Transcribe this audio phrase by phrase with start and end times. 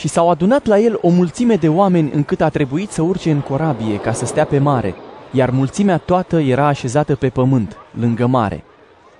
[0.00, 3.40] Și s-au adunat la el o mulțime de oameni încât a trebuit să urce în
[3.40, 4.94] corabie ca să stea pe mare,
[5.32, 8.64] iar mulțimea toată era așezată pe pământ, lângă mare.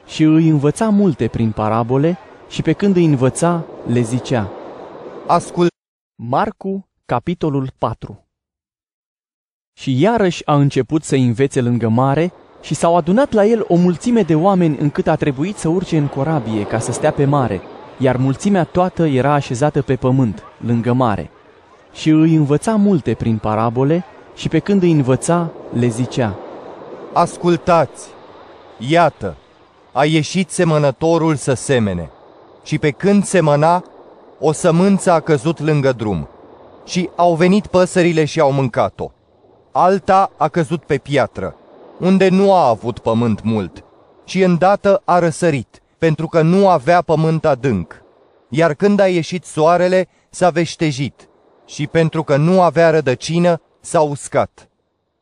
[0.07, 4.51] Și îi învăța multe prin parabole și pe când îi învăța, le zicea.
[5.27, 5.71] Ascult
[6.23, 8.27] Marcu, capitolul 4
[9.79, 14.23] Și iarăși a început să învețe lângă mare și s-au adunat la el o mulțime
[14.23, 17.61] de oameni încât a trebuit să urce în corabie ca să stea pe mare,
[18.01, 21.31] iar mulțimea toată era așezată pe pământ, lângă mare.
[21.93, 24.05] Și îi învăța multe prin parabole
[24.35, 26.39] și pe când îi învăța, le zicea.
[27.13, 28.09] Ascultați!
[28.79, 29.37] Iată,
[29.93, 32.11] a ieșit semănătorul să semene
[32.63, 33.85] și pe când semăna,
[34.39, 36.29] o sămânță a căzut lângă drum
[36.85, 39.11] și au venit păsările și au mâncat-o.
[39.73, 41.55] Alta a căzut pe piatră,
[41.99, 43.85] unde nu a avut pământ mult
[44.25, 48.03] și îndată a răsărit, pentru că nu avea pământ adânc.
[48.49, 51.29] Iar când a ieșit soarele, s-a veștejit
[51.67, 54.69] și pentru că nu avea rădăcină, s-a uscat.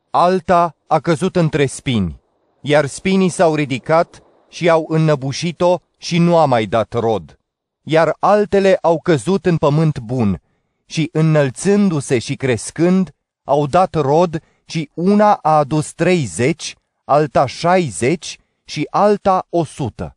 [0.09, 2.19] Alta a căzut între spini,
[2.61, 7.39] iar spinii s-au ridicat și au înnăbușit-o și nu a mai dat rod.
[7.83, 10.41] Iar altele au căzut în pământ bun
[10.85, 18.87] și înălțându-se și crescând, au dat rod și una a adus treizeci, alta șaizeci și
[18.89, 20.13] alta o sută.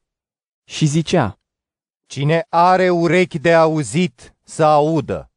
[0.65, 1.39] Și zicea,
[2.07, 5.31] Cine are urechi de auzit, să audă.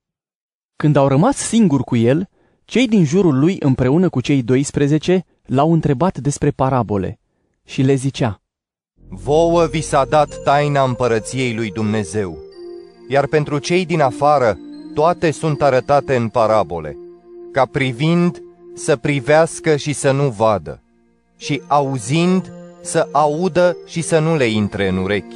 [0.75, 2.29] Când au rămas singuri cu el,
[2.65, 7.19] cei din jurul lui împreună cu cei 12 l-au întrebat despre parabole
[7.63, 8.41] și le zicea,
[9.09, 12.37] Vouă vi s-a dat taina împărăției lui Dumnezeu,
[13.09, 14.57] iar pentru cei din afară
[14.93, 16.97] toate sunt arătate în parabole,
[17.51, 18.41] ca privind
[18.73, 20.81] să privească și să nu vadă,
[21.37, 22.51] și auzind
[22.85, 25.35] să audă și să nu le intre în urechi,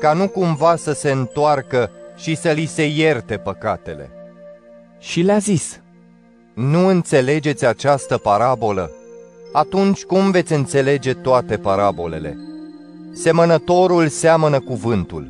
[0.00, 4.10] ca nu cumva să se întoarcă și să li se ierte păcatele.
[4.98, 5.80] Și le-a zis,
[6.54, 8.90] Nu înțelegeți această parabolă?
[9.52, 12.36] Atunci cum veți înțelege toate parabolele?
[13.12, 15.28] Semănătorul seamănă cuvântul,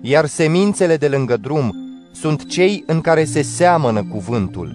[0.00, 1.74] iar semințele de lângă drum
[2.12, 4.74] sunt cei în care se seamănă cuvântul.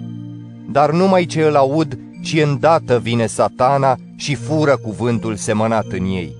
[0.71, 6.35] Dar numai ce îl aud și îndată vine satana și fură cuvântul semănat în ei.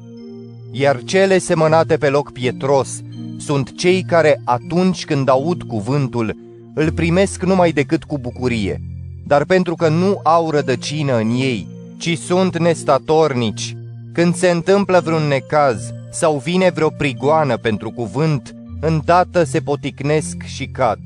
[0.72, 3.02] Iar cele semănate pe loc pietros
[3.38, 6.36] sunt cei care atunci când aud cuvântul
[6.74, 8.82] îl primesc numai decât cu bucurie,
[9.28, 11.68] dar pentru că nu au rădăcină în ei,
[11.98, 13.78] ci sunt nestatornici,
[14.14, 20.66] când se întâmplă vreun necaz sau vine vreo prigoană pentru cuvânt, îndată se poticnesc și
[20.66, 21.00] cad.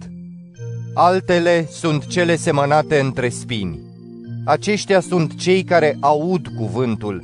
[0.94, 3.87] Altele sunt cele semănate între spini.
[4.48, 7.24] Aceștia sunt cei care aud cuvântul,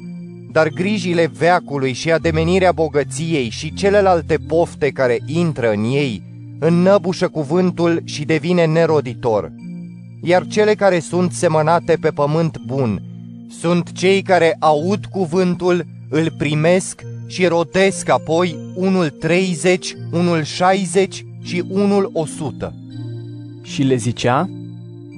[0.51, 6.23] dar grijile veacului și ademenirea bogăției și celelalte pofte care intră în ei
[6.59, 9.51] înnăbușă cuvântul și devine neroditor.
[10.21, 13.01] Iar cele care sunt semănate pe pământ bun
[13.59, 21.63] sunt cei care aud cuvântul, îl primesc și rodesc apoi unul 30, unul 60 și
[21.67, 22.73] unul 100.
[23.61, 24.49] Și le zicea,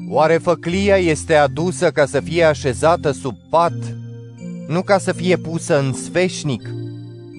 [0.09, 3.95] Oare făclia este adusă ca să fie așezată sub pat,
[4.67, 6.69] nu ca să fie pusă în sfeșnic?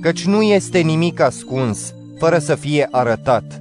[0.00, 3.60] Căci nu este nimic ascuns, fără să fie arătat,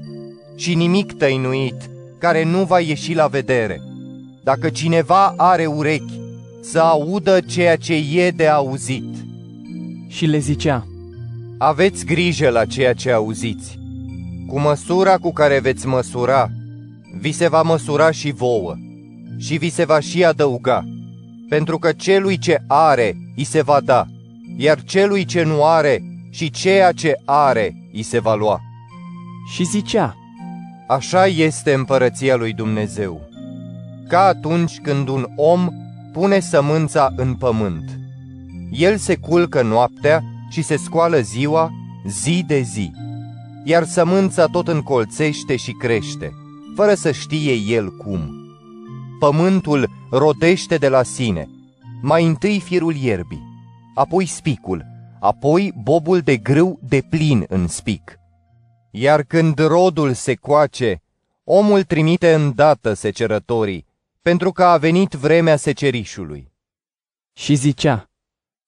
[0.55, 3.81] și nimic tăinuit, care nu va ieși la vedere.
[4.43, 6.19] Dacă cineva are urechi,
[6.61, 9.15] să audă ceea ce e de auzit.
[10.07, 10.87] Și le zicea,
[11.57, 13.79] Aveți grijă la ceea ce auziți.
[14.47, 16.49] Cu măsura cu care veți măsura,
[17.19, 18.75] vi se va măsura și vouă
[19.37, 20.83] și vi se va și adăuga,
[21.49, 24.05] pentru că celui ce are, îi se va da,
[24.57, 28.61] iar celui ce nu are și ceea ce are, îi se va lua.
[29.53, 30.15] Și zicea,
[30.87, 33.21] Așa este împărăția lui Dumnezeu,
[34.07, 35.69] ca atunci când un om
[36.13, 37.99] pune sămânța în pământ.
[38.71, 41.71] El se culcă noaptea și se scoală ziua,
[42.07, 42.91] zi de zi,
[43.63, 46.31] iar sămânța tot încolțește și crește,
[46.75, 48.44] fără să știe el cum
[49.19, 51.49] pământul rodește de la sine,
[52.01, 53.43] mai întâi firul ierbii,
[53.95, 54.85] apoi spicul,
[55.19, 58.19] apoi bobul de grâu de plin în spic.
[58.91, 61.01] Iar când rodul se coace,
[61.43, 63.85] omul trimite îndată secerătorii,
[64.21, 66.51] pentru că a venit vremea secerișului.
[67.33, 68.09] Și zicea,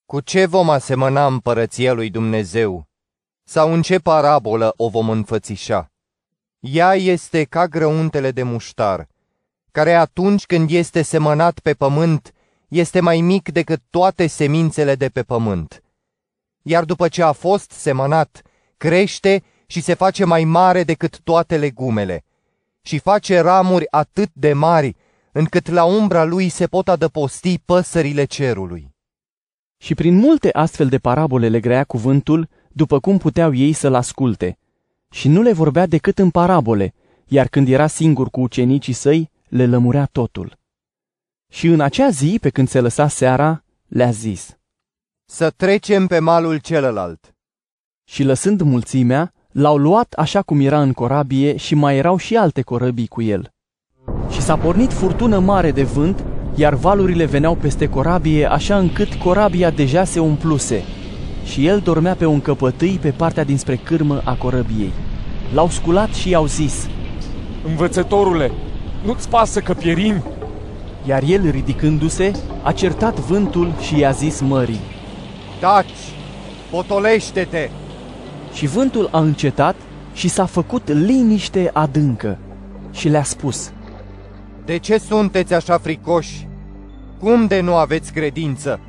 [0.06, 2.88] Cu ce vom asemăna împărăția lui Dumnezeu?
[3.44, 5.92] Sau în ce parabolă o vom înfățișa?
[6.60, 9.08] Ea este ca grăuntele de muștar,
[9.78, 12.34] care atunci când este semănat pe pământ,
[12.68, 15.84] este mai mic decât toate semințele de pe pământ.
[16.62, 18.42] Iar după ce a fost semănat,
[18.78, 22.24] crește și se face mai mare decât toate legumele
[22.82, 24.96] și face ramuri atât de mari,
[25.32, 28.96] încât la umbra lui se pot adăposti păsările cerului.
[29.78, 34.58] Și prin multe astfel de parabole le grea cuvântul, după cum puteau ei să-l asculte.
[35.10, 36.94] Și nu le vorbea decât în parabole,
[37.28, 40.58] iar când era singur cu ucenicii săi, le lămurea totul.
[41.52, 44.58] Și în acea zi, pe când se lăsa seara, le-a zis.
[45.26, 47.36] Să trecem pe malul celălalt.
[48.10, 52.62] Și lăsând mulțimea, l-au luat așa cum era în corabie și mai erau și alte
[52.62, 53.52] corăbii cu el.
[54.30, 56.24] Și s-a pornit furtună mare de vânt,
[56.56, 60.84] iar valurile veneau peste corabie așa încât corabia deja se umpluse.
[61.46, 64.92] Și el dormea pe un căpătâi pe partea dinspre cârmă a corăbiei.
[65.54, 66.88] L-au sculat și i-au zis,
[67.66, 68.52] Învățătorule,
[69.04, 70.24] nu-ți pasă că pierim?
[71.06, 72.32] Iar el, ridicându-se,
[72.64, 74.80] a certat vântul și i-a zis mării.
[75.60, 76.14] Taci,
[76.72, 77.70] potolește-te!
[78.54, 79.76] Și vântul a încetat
[80.14, 82.38] și s-a făcut liniște adâncă.
[82.92, 83.72] Și le-a spus,
[84.66, 86.48] De ce sunteți așa fricoși?
[87.20, 88.80] Cum de nu aveți credință?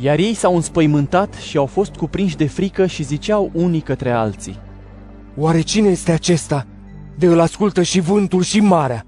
[0.00, 4.58] Iar ei s-au înspăimântat și au fost cuprinși de frică și ziceau unii către alții.
[5.36, 6.66] Oare cine este acesta?
[7.18, 9.04] De îl ascultă și vântul și marea.